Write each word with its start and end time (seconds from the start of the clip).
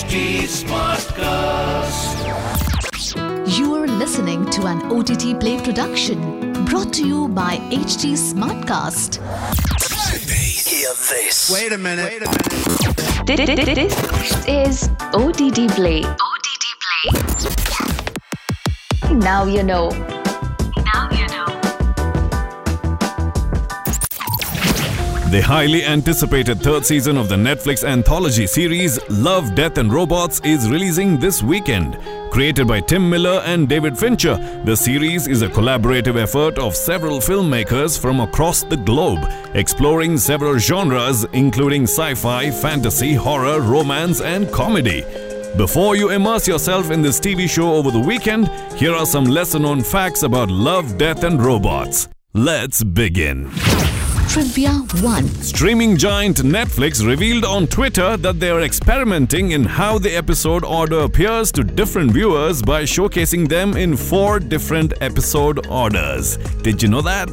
HT 0.00 0.48
Smartcast. 0.64 2.16
You 3.58 3.74
are 3.74 3.86
listening 3.86 4.48
to 4.48 4.64
an 4.64 4.80
OTT 4.90 5.38
Play 5.38 5.60
production 5.60 6.54
brought 6.64 6.90
to 6.94 7.06
you 7.06 7.28
by 7.28 7.58
HT 7.68 8.16
Smartcast. 8.16 9.20
Hear 10.66 10.88
this. 10.88 11.50
Wait 11.52 11.72
a 11.72 11.78
minute. 11.78 12.22
This 13.26 14.46
is 14.48 14.88
OTT 15.12 15.68
Play. 15.76 16.02
OTT 16.02 16.64
Play. 16.80 17.10
Now 19.16 19.44
you 19.44 19.62
know. 19.62 20.19
The 25.30 25.40
highly 25.40 25.84
anticipated 25.84 26.60
third 26.60 26.84
season 26.84 27.16
of 27.16 27.28
the 27.28 27.36
Netflix 27.36 27.84
anthology 27.84 28.48
series 28.48 28.98
Love, 29.08 29.54
Death 29.54 29.78
and 29.78 29.92
Robots 29.92 30.40
is 30.42 30.68
releasing 30.68 31.20
this 31.20 31.40
weekend. 31.40 31.96
Created 32.32 32.66
by 32.66 32.80
Tim 32.80 33.08
Miller 33.08 33.40
and 33.44 33.68
David 33.68 33.96
Fincher, 33.96 34.34
the 34.64 34.76
series 34.76 35.28
is 35.28 35.42
a 35.42 35.48
collaborative 35.48 36.20
effort 36.20 36.58
of 36.58 36.74
several 36.74 37.20
filmmakers 37.20 37.96
from 37.96 38.18
across 38.18 38.64
the 38.64 38.76
globe, 38.76 39.20
exploring 39.54 40.18
several 40.18 40.58
genres 40.58 41.24
including 41.32 41.84
sci-fi, 41.84 42.50
fantasy, 42.50 43.14
horror, 43.14 43.60
romance 43.60 44.20
and 44.20 44.50
comedy. 44.50 45.04
Before 45.56 45.94
you 45.94 46.10
immerse 46.10 46.48
yourself 46.48 46.90
in 46.90 47.02
this 47.02 47.20
TV 47.20 47.48
show 47.48 47.72
over 47.76 47.92
the 47.92 48.00
weekend, 48.00 48.48
here 48.74 48.96
are 48.96 49.06
some 49.06 49.26
lesser 49.26 49.60
known 49.60 49.82
facts 49.82 50.24
about 50.24 50.50
Love, 50.50 50.98
Death 50.98 51.22
and 51.22 51.40
Robots. 51.40 52.08
Let's 52.34 52.82
begin. 52.82 53.48
Trivia 54.28 54.70
1. 55.02 55.26
Streaming 55.42 55.96
giant 55.96 56.38
Netflix 56.38 57.04
revealed 57.04 57.44
on 57.44 57.66
Twitter 57.66 58.16
that 58.18 58.38
they 58.38 58.50
are 58.50 58.60
experimenting 58.60 59.50
in 59.52 59.64
how 59.64 59.98
the 59.98 60.14
episode 60.14 60.64
order 60.64 61.00
appears 61.00 61.50
to 61.52 61.64
different 61.64 62.12
viewers 62.12 62.62
by 62.62 62.84
showcasing 62.84 63.48
them 63.48 63.76
in 63.76 63.96
four 63.96 64.38
different 64.38 64.92
episode 65.00 65.66
orders. 65.66 66.36
Did 66.62 66.80
you 66.82 66.88
know 66.88 67.02
that? 67.02 67.28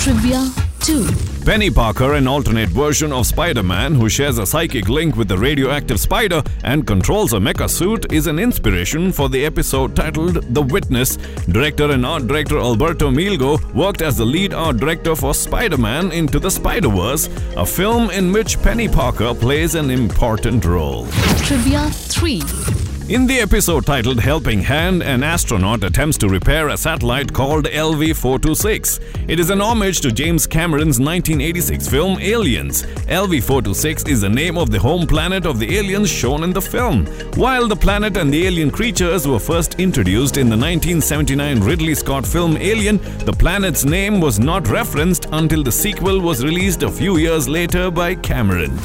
Trivia 0.00 0.50
2. 0.86 1.02
Peni 1.46 1.74
Parker, 1.74 2.14
an 2.14 2.28
alternate 2.28 2.68
version 2.68 3.12
of 3.12 3.26
Spider 3.26 3.64
Man 3.64 3.92
who 3.96 4.08
shares 4.08 4.38
a 4.38 4.46
psychic 4.46 4.88
link 4.88 5.16
with 5.16 5.26
the 5.26 5.36
radioactive 5.36 5.98
spider 5.98 6.44
and 6.62 6.86
controls 6.86 7.32
a 7.32 7.38
mecha 7.38 7.68
suit, 7.68 8.12
is 8.12 8.28
an 8.28 8.38
inspiration 8.38 9.10
for 9.10 9.28
the 9.28 9.44
episode 9.44 9.96
titled 9.96 10.54
The 10.54 10.62
Witness. 10.62 11.16
Director 11.48 11.90
and 11.90 12.06
art 12.06 12.28
director 12.28 12.58
Alberto 12.58 13.10
Mielgo 13.10 13.58
worked 13.74 14.00
as 14.00 14.16
the 14.16 14.24
lead 14.24 14.54
art 14.54 14.76
director 14.76 15.16
for 15.16 15.34
Spider 15.34 15.76
Man 15.76 16.12
Into 16.12 16.38
the 16.38 16.52
Spider 16.52 16.88
Verse, 16.88 17.28
a 17.56 17.66
film 17.66 18.10
in 18.10 18.30
which 18.32 18.56
Peni 18.58 18.92
Parker 18.92 19.34
plays 19.34 19.74
an 19.74 19.90
important 19.90 20.64
role. 20.64 21.08
Trivia 21.42 21.90
3. 21.90 22.85
In 23.08 23.24
the 23.28 23.38
episode 23.38 23.86
titled 23.86 24.18
Helping 24.18 24.60
Hand, 24.62 25.00
an 25.00 25.22
astronaut 25.22 25.84
attempts 25.84 26.18
to 26.18 26.28
repair 26.28 26.70
a 26.70 26.76
satellite 26.76 27.32
called 27.32 27.66
LV 27.66 28.16
426. 28.16 28.98
It 29.28 29.38
is 29.38 29.50
an 29.50 29.60
homage 29.60 30.00
to 30.00 30.10
James 30.10 30.44
Cameron's 30.44 30.98
1986 30.98 31.88
film 31.88 32.18
Aliens. 32.18 32.82
LV 33.06 33.44
426 33.44 34.08
is 34.08 34.22
the 34.22 34.28
name 34.28 34.58
of 34.58 34.72
the 34.72 34.80
home 34.80 35.06
planet 35.06 35.46
of 35.46 35.60
the 35.60 35.76
aliens 35.76 36.10
shown 36.10 36.42
in 36.42 36.52
the 36.52 36.60
film. 36.60 37.06
While 37.36 37.68
the 37.68 37.76
planet 37.76 38.16
and 38.16 38.34
the 38.34 38.44
alien 38.44 38.72
creatures 38.72 39.24
were 39.28 39.38
first 39.38 39.78
introduced 39.78 40.36
in 40.36 40.48
the 40.48 40.56
1979 40.56 41.60
Ridley 41.60 41.94
Scott 41.94 42.26
film 42.26 42.56
Alien, 42.56 42.98
the 43.24 43.32
planet's 43.32 43.84
name 43.84 44.20
was 44.20 44.40
not 44.40 44.66
referenced 44.66 45.26
until 45.30 45.62
the 45.62 45.70
sequel 45.70 46.20
was 46.20 46.44
released 46.44 46.82
a 46.82 46.90
few 46.90 47.18
years 47.18 47.48
later 47.48 47.88
by 47.88 48.16
Cameron. 48.16 48.76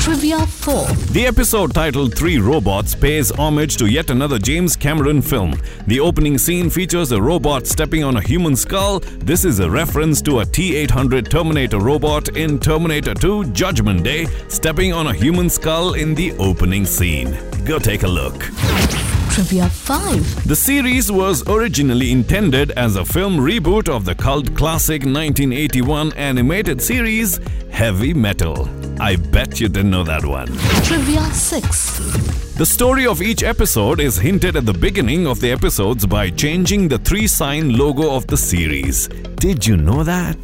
Trivia 0.00 0.46
4. 0.46 0.86
The 1.12 1.26
episode 1.26 1.74
titled 1.74 2.14
Three 2.14 2.38
Robots 2.38 2.94
pays 2.94 3.30
homage 3.30 3.76
to 3.78 3.86
yet 3.86 4.10
another 4.10 4.38
James 4.38 4.76
Cameron 4.76 5.20
film. 5.20 5.60
The 5.88 5.98
opening 5.98 6.38
scene 6.38 6.70
features 6.70 7.10
a 7.12 7.20
robot 7.20 7.66
stepping 7.66 8.04
on 8.04 8.16
a 8.16 8.20
human 8.20 8.54
skull. 8.54 9.00
This 9.00 9.44
is 9.44 9.58
a 9.58 9.68
reference 9.68 10.22
to 10.22 10.40
a 10.40 10.46
T 10.46 10.76
800 10.76 11.28
Terminator 11.30 11.80
robot 11.80 12.36
in 12.36 12.58
Terminator 12.60 13.14
2 13.14 13.46
Judgment 13.46 14.04
Day, 14.04 14.26
stepping 14.48 14.92
on 14.92 15.08
a 15.08 15.12
human 15.12 15.50
skull 15.50 15.94
in 15.94 16.14
the 16.14 16.32
opening 16.38 16.86
scene. 16.86 17.36
Go 17.64 17.78
take 17.80 18.04
a 18.04 18.08
look. 18.08 18.40
Trivia 19.32 19.68
5. 19.68 20.46
The 20.48 20.56
series 20.56 21.10
was 21.10 21.46
originally 21.48 22.12
intended 22.12 22.70
as 22.72 22.96
a 22.96 23.04
film 23.04 23.36
reboot 23.36 23.88
of 23.88 24.04
the 24.04 24.14
cult 24.14 24.54
classic 24.56 25.02
1981 25.02 26.12
animated 26.14 26.80
series 26.80 27.40
Heavy 27.70 28.14
Metal. 28.14 28.66
I 28.98 29.16
bet 29.16 29.60
you 29.60 29.68
didn't 29.68 29.90
know 29.90 30.04
that 30.04 30.24
one. 30.24 30.46
Trivia 30.84 31.22
6. 31.32 32.54
The 32.56 32.64
story 32.64 33.06
of 33.06 33.20
each 33.20 33.42
episode 33.42 34.00
is 34.00 34.16
hinted 34.16 34.56
at 34.56 34.64
the 34.64 34.72
beginning 34.72 35.26
of 35.26 35.40
the 35.40 35.50
episodes 35.52 36.06
by 36.06 36.30
changing 36.30 36.88
the 36.88 36.98
three 36.98 37.26
sign 37.26 37.76
logo 37.76 38.14
of 38.14 38.26
the 38.26 38.36
series. 38.36 39.08
Did 39.36 39.66
you 39.66 39.76
know 39.76 40.02
that? 40.02 40.36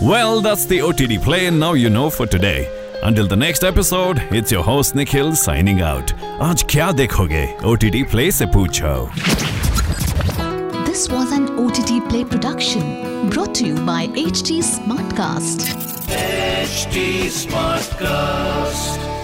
Well, 0.00 0.40
that's 0.40 0.64
the 0.64 0.80
OTT 0.80 1.22
play, 1.22 1.46
and 1.46 1.60
now 1.60 1.74
you 1.74 1.90
know 1.90 2.08
for 2.08 2.26
today. 2.26 2.74
Until 3.02 3.26
the 3.26 3.36
next 3.36 3.62
episode, 3.62 4.22
it's 4.30 4.50
your 4.50 4.62
host 4.62 4.94
Nikhil 4.94 5.36
signing 5.36 5.82
out. 5.82 6.12
आज 6.40 6.64
क्या 6.70 6.90
देखोगे? 6.92 7.46
OTT 7.64 8.04
Play 8.10 8.30
से 8.32 8.46
पूछो. 8.56 9.10
This 10.86 11.08
was 11.10 11.30
an 11.32 11.46
OTT 11.58 12.00
Play 12.08 12.24
production 12.24 13.28
brought 13.30 13.54
to 13.56 13.66
you 13.66 13.76
by 13.86 14.06
HT 14.08 14.62
Smartcast. 14.62 15.97
HT 16.08 17.28
Smartcast. 17.28 19.17